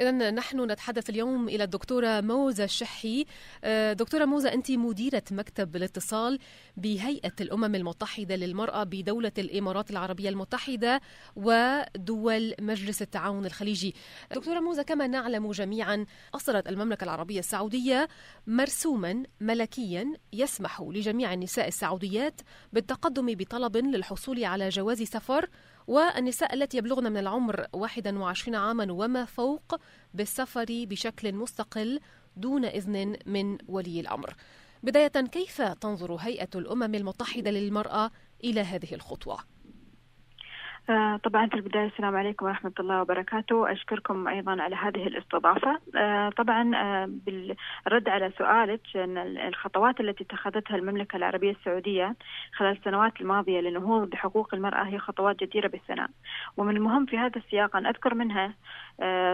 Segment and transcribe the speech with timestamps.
[0.00, 3.24] إذا نحن نتحدث اليوم إلى الدكتورة موزة الشحي.
[3.64, 6.38] آه، دكتورة موزة أنت مديرة مكتب الاتصال
[6.76, 11.00] بهيئة الأمم المتحدة للمرأة بدولة الإمارات العربية المتحدة
[11.36, 13.94] ودول مجلس التعاون الخليجي.
[14.34, 18.08] دكتورة موزة كما نعلم جميعا أصدرت المملكة العربية السعودية
[18.46, 22.40] مرسوما ملكيا يسمح لجميع النساء السعوديات
[22.72, 25.48] بالتقدم بطلب للحصول على جواز سفر
[25.86, 29.80] والنساء التي يبلغن من العمر 21 عاما وما فوق
[30.14, 32.00] بالسفر بشكل مستقل
[32.36, 34.34] دون إذن من ولي الأمر.
[34.82, 38.10] بداية كيف تنظر هيئة الأمم المتحدة للمرأة
[38.44, 39.38] إلى هذه الخطوة؟
[40.90, 43.72] آه، طبعا في البداية السلام عليكم ورحمة الله وبركاته.
[43.72, 45.78] أشكركم أيضا على هذه الاستضافة.
[45.96, 52.16] آه، طبعا آه، بالرد على سؤالك أن الخطوات التي اتخذتها المملكة العربية السعودية
[52.52, 56.10] خلال السنوات الماضية للنهوض بحقوق المرأة هي خطوات جديرة بالثناء.
[56.56, 58.54] ومن المهم في هذا السياق أن أذكر منها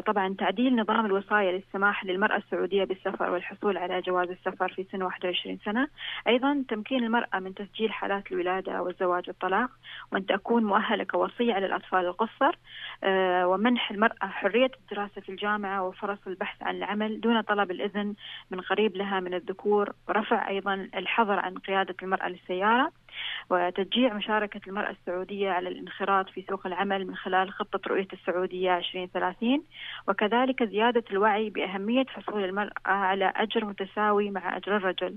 [0.06, 5.58] طبعا تعديل نظام الوصاية للسماح للمرأة السعودية بالسفر والحصول على جواز السفر في سن 21
[5.64, 5.88] سنة.
[6.28, 9.70] أيضا تمكين المرأة من تسجيل حالات الولادة والزواج والطلاق
[10.12, 12.58] وأن تكون مؤهلة كوصية الوصية على الأطفال القصر
[13.04, 18.14] آه، ومنح المرأة حرية الدراسة في الجامعة وفرص البحث عن العمل دون طلب الإذن
[18.50, 22.92] من قريب لها من الذكور ورفع أيضا الحظر عن قيادة المرأة للسيارة.
[23.50, 29.64] وتشجيع مشاركة المرأة السعودية على الانخراط في سوق العمل من خلال خطة رؤية السعودية 2030
[30.08, 35.16] وكذلك زيادة الوعي بأهمية حصول المرأة على أجر متساوي مع أجر الرجل.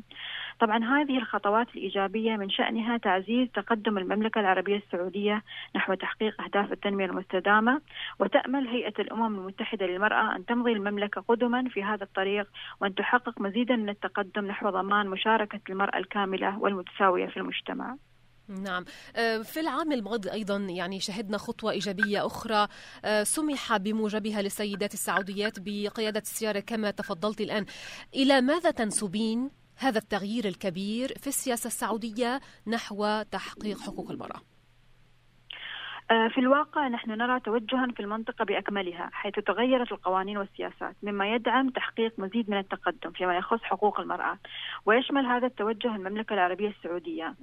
[0.59, 5.43] طبعا هذه الخطوات الإيجابية من شأنها تعزيز تقدم المملكة العربية السعودية
[5.75, 7.81] نحو تحقيق أهداف التنمية المستدامة
[8.19, 12.47] وتأمل هيئة الأمم المتحدة للمرأة أن تمضي المملكة قدما في هذا الطريق
[12.81, 17.95] وأن تحقق مزيدا من التقدم نحو ضمان مشاركة المرأة الكاملة والمتساوية في المجتمع.
[18.51, 18.85] نعم.
[19.15, 22.67] آه، في العام الماضي أيضا يعني شهدنا خطوة إيجابية أخرى.
[23.05, 27.65] آه، سمح بموجبها للسيدات السعوديات بقيادة السيارة كما تفضلت الآن.
[28.15, 34.50] إلى ماذا تنسبين هذا التغيير الكبير في السياسة السعودية نحو تحقيق حقوق المرأة؟
[36.11, 42.13] في الواقع نحن نرى توجها في المنطقة بأكملها حيث تغيرت القوانين والسياسات مما يدعم تحقيق
[42.17, 44.37] مزيد من التقدم فيما يخص حقوق المرأة
[44.85, 47.33] ويشمل هذا التوجه المملكة العربية السعودية.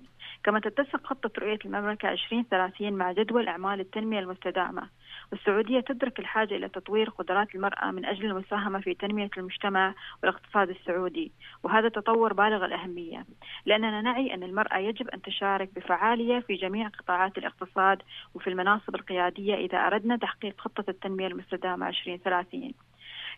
[0.45, 4.89] كما تتسق خطة رؤية المملكة 2030 مع جدول أعمال التنمية المستدامة.
[5.33, 11.33] والسعودية تدرك الحاجة إلى تطوير قدرات المرأة من أجل المساهمة في تنمية المجتمع والاقتصاد السعودي
[11.63, 13.25] وهذا تطور بالغ الأهمية
[13.67, 18.03] لأننا نعي أن المرأة يجب أن تشارك بفعالية في جميع قطاعات الاقتصاد
[18.35, 22.73] وفي المناصب القيادية إذا أردنا تحقيق خطة التنمية المستدامة 2030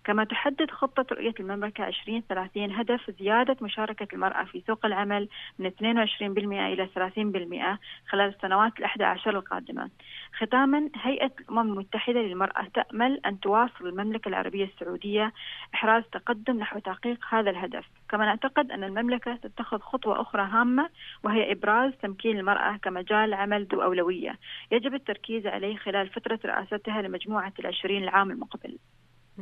[0.05, 5.29] كما تحدد خطة رؤية المملكة 2030 هدف زيادة مشاركة المرأة في سوق العمل
[5.59, 5.83] من 22%
[6.23, 7.79] إلى 30%
[8.09, 9.91] خلال السنوات الأحدى عشر القادمة.
[10.39, 15.33] ختاما هيئة الأمم المتحدة للمرأة تأمل أن تواصل المملكة العربية السعودية
[15.75, 17.85] إحراز تقدم نحو تحقيق هذا الهدف.
[18.09, 20.89] كما نعتقد أن المملكة تتخذ خطوة أخرى هامة
[21.25, 24.39] وهي إبراز تمكين المرأة كمجال عمل ذو أولوية.
[24.73, 28.79] يجب التركيز عليه خلال فترة رئاستها لمجموعة العشرين العام المقبل.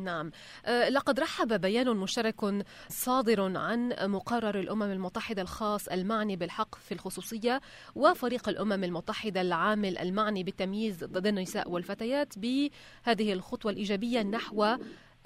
[0.04, 0.30] نعم.
[0.66, 7.60] أه، لقد رحب بيان مشترك صادر عن مقرر الأمم المتحدة الخاص المعني بالحق في الخصوصية
[7.94, 14.76] وفريق الأمم المتحدة العامل المعني بالتمييز ضد النساء والفتيات بهذه الخطوة الإيجابية نحو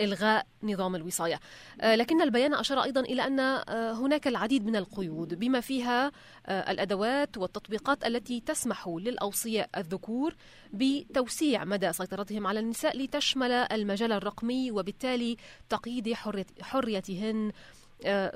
[0.03, 1.41] إلغاء نظام الوصاية
[1.81, 6.13] آه، لكن البيان أشار أيضا إلى أن آه، هناك العديد من القيود بما فيها
[6.47, 10.35] آه، الأدوات والتطبيقات التي تسمح للأوصياء الذكور
[10.73, 15.37] بتوسيع مدى سيطرتهم على النساء لتشمل المجال الرقمي وبالتالي
[15.69, 16.15] تقييد
[16.61, 17.53] حريتهن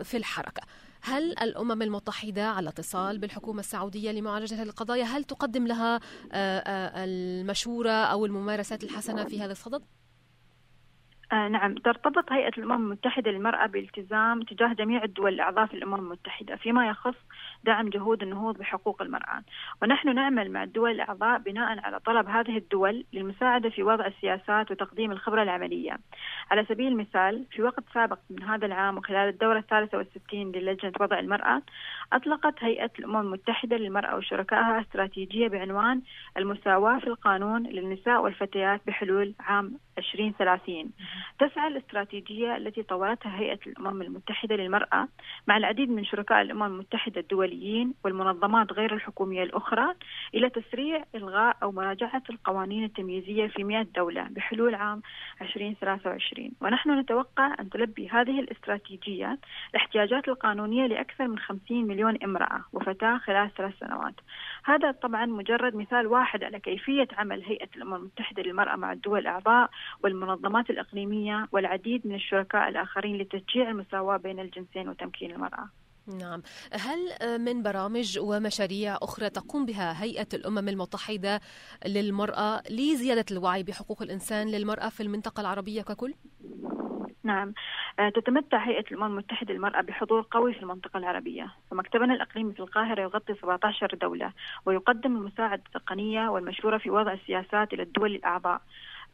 [0.03, 0.63] في الحركة
[1.01, 6.01] هل الأمم المتحدة على اتصال بالحكومة السعودية لمعالجة هذه القضايا هل تقدم لها
[7.05, 9.83] المشورة أو الممارسات الحسنة في هذا الصدد؟
[11.33, 11.75] آه نعم.
[11.75, 17.15] ترتبط هيئة الأمم المتحدة للمرأة بالتزام تجاه جميع الدول الأعضاء في الأمم المتحدة فيما يخص
[17.65, 19.43] دعم جهود النهوض بحقوق المرأة.
[19.83, 25.13] ونحن نعمل مع الدول الأعضاء بناء على طلب هذه الدول للمساعدة في وضع السياسات وتقديم
[25.13, 25.99] الخبرة العملية.
[26.51, 31.19] على سبيل المثال في وقت سابق من هذا العام وخلال الدورة الثالثة والستين للجنة وضع
[31.19, 31.63] المرأة
[32.13, 36.03] أطلقت هيئة الأمم المتحدة للمرأة وشركائها استراتيجية بعنوان
[36.37, 40.91] المساواة في القانون للنساء والفتيات بحلول عام 2030
[41.39, 45.09] تسعى الاستراتيجية التي طورتها هيئة الأمم المتحدة للمرأة
[45.47, 49.95] مع العديد من شركاء الأمم المتحدة الدوليين والمنظمات غير الحكومية الأخرى
[50.35, 55.03] إلى تسريع إلغاء أو مراجعة القوانين التمييزية في 100 دولة بحلول عام
[55.41, 59.39] 2023 ونحن نتوقع أن تلبي هذه الاستراتيجية
[59.71, 64.15] الاحتياجات القانونية لأكثر من 50 مليون امرأة وفتاة خلال ثلاث سنوات.
[64.65, 69.71] هذا طبعا مجرد مثال واحد على كيفية عمل هيئة الأمم المتحدة للمرأة مع الدول الأعضاء
[70.05, 75.69] والمنظمات الإقليمية والعديد من الشركاء الآخرين لتشجيع المساواة بين الجنسين وتمكين المرأة.
[76.07, 76.43] نعم.
[76.73, 76.99] هل
[77.39, 81.41] من برامج ومشاريع أخرى تقوم بها هيئة الأمم المتحدة
[81.87, 86.15] للمرأة لزيادة الوعي بحقوق الإنسان للمرأة في المنطقة العربية ككل؟
[87.23, 87.55] نعم.
[87.99, 91.55] آه، تتمتع هيئة الأمم المتحدة للمرأة بحضور قوي في المنطقة العربية.
[91.71, 94.33] فمكتبنا الإقليمي في القاهرة يغطي 17 دولة
[94.67, 98.61] ويقدم المساعدة التقنية والمشورة في وضع السياسات إلى الدول الأعضاء.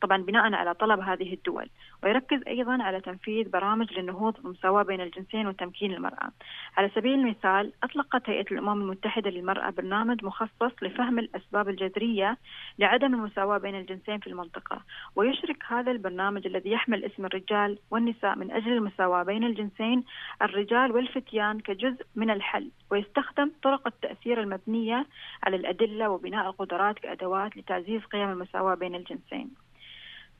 [0.02, 1.68] طبعا بناء على طلب هذه الدول
[2.02, 6.30] ويركز أيضا على تنفيذ برامج للنهوض بالمساواة بين الجنسين وتمكين المرأة.
[6.76, 12.38] على سبيل المثال أطلقت هيئة الأمم المتحدة للمرأة برنامج مخصص لفهم الأسباب الجذرية
[12.78, 14.82] لعدم المساواة بين الجنسين في المنطقة
[15.16, 20.04] ويشرك هذا البرنامج الذي يحمل اسم الرجال والنساء من أجل المساواة بين الجنسين
[20.42, 25.06] الرجال والفتيان كجزء من الحل ويستخدم طرق التأثير المبنية
[25.42, 29.61] على الأدلة وبناء القدرات كأدوات لتعزيز قيم المساواة بين الجنسين.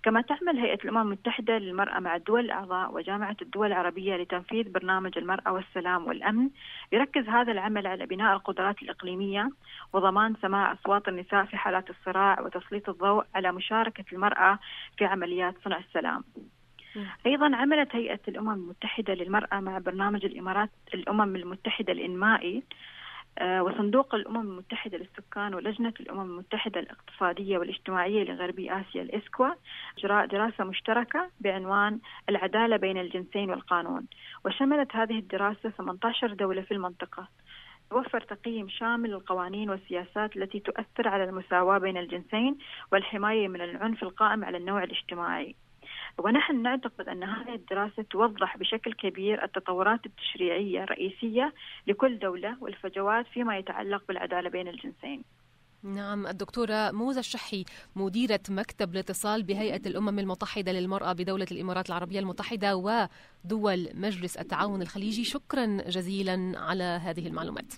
[0.02, 5.52] كما تعمل هيئة الأمم المتحدة للمرأة مع الدول الأعضاء وجامعة الدول العربية لتنفيذ برنامج المرأة
[5.52, 6.50] والسلام والأمن
[6.92, 9.50] يركز هذا العمل على بناء القدرات الإقليمية
[9.92, 14.58] وضمان سماع أصوات النساء في حالات الصراع وتسليط الضوء على مشاركة المرأة
[14.98, 16.24] في عمليات صنع السلام.
[17.26, 22.62] أيضا عملت هيئة الأمم المتحدة للمرأة مع برنامج الإمارات الأمم المتحدة الإنمائي
[23.40, 29.48] وصندوق الأمم المتحدة للسكان ولجنة الأمم المتحدة الاقتصادية والاجتماعية لغربي آسيا الإسكوا
[29.98, 31.98] إجراء دراسة مشتركة بعنوان
[32.28, 34.06] العدالة بين الجنسين والقانون.
[34.44, 37.28] وشملت هذه الدراسة 18 دولة في المنطقة.
[37.90, 42.58] توفر تقييم شامل للقوانين والسياسات التي تؤثر على المساواة بين الجنسين
[42.92, 45.54] والحماية من العنف القائم على النوع الاجتماعي.
[46.18, 51.54] ونحن نعتقد أن هذه الدراسة توضح بشكل كبير التطورات التشريعية الرئيسية
[51.86, 55.24] لكل دولة والفجوات فيما يتعلق بالعدالة بين الجنسين.
[55.84, 57.64] نعم الدكتورة موزة الشحي
[57.96, 65.24] مديرة مكتب الاتصال بهيئة الأمم المتحدة للمرأة بدولة الإمارات العربية المتحدة ودول مجلس التعاون الخليجي.
[65.24, 67.74] شكرا جزيلا على هذه المعلومات.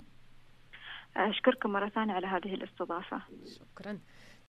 [1.16, 3.22] أشكركم مرة ثانية على هذه الاستضافة.
[3.58, 3.98] شكرا.